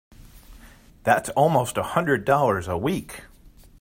[1.03, 3.25] That's almost a hundred dollars a week!